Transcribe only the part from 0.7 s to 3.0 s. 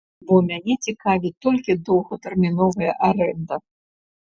цікавіць толькі доўгатэрміновая